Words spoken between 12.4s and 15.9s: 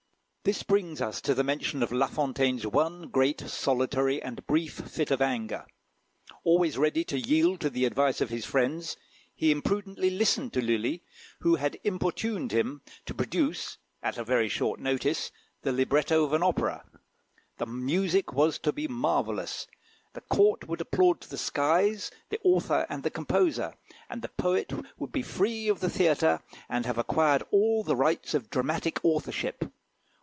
him to produce, at a very short notice, the